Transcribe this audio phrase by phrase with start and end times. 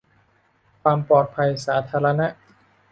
[0.81, 2.27] ความปลอดภัยสาธารณะ